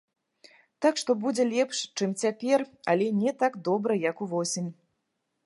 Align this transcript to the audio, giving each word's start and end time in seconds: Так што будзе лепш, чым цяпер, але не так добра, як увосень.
Так 0.85 0.93
што 1.01 1.11
будзе 1.25 1.45
лепш, 1.51 1.77
чым 1.99 2.15
цяпер, 2.23 2.65
але 2.95 3.05
не 3.21 3.31
так 3.45 3.61
добра, 3.69 4.01
як 4.09 4.27
увосень. 4.29 4.69